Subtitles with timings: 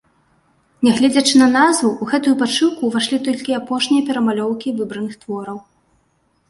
[0.87, 5.57] Нягледзячы на назву, у гэтую падшыўку ўвайшлі толькі апошнія перамалёўкі выбраных твораў.